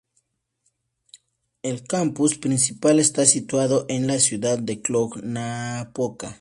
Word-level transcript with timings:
El 1.61 1.83
campus 1.83 2.35
principal 2.35 2.99
está 2.99 3.23
situado 3.27 3.85
en 3.87 4.07
la 4.07 4.17
ciudad 4.17 4.57
de 4.57 4.81
Cluj-Napoca. 4.81 6.29